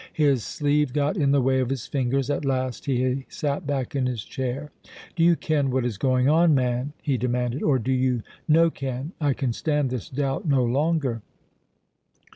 His 0.15 0.43
sleeve 0.43 0.93
got 0.93 1.15
in 1.15 1.29
the 1.29 1.43
way 1.43 1.59
of 1.59 1.69
his 1.69 1.85
fingers. 1.85 2.31
At 2.31 2.43
last 2.43 2.87
he 2.87 3.27
sat 3.29 3.67
back 3.67 3.95
in 3.95 4.07
his 4.07 4.23
chair. 4.23 4.71
"Do 5.15 5.23
you 5.23 5.35
ken 5.35 5.69
what 5.69 5.85
is 5.85 5.99
going 5.99 6.27
on, 6.27 6.55
man?" 6.55 6.93
he 7.03 7.17
demanded, 7.19 7.61
"or 7.61 7.77
do 7.77 7.91
you 7.91 8.23
no 8.47 8.71
ken? 8.71 9.11
I 9.21 9.33
can 9.33 9.53
stand 9.53 9.91
this 9.91 10.09
doubt 10.09 10.47
no 10.47 10.63
longer." 10.65 11.21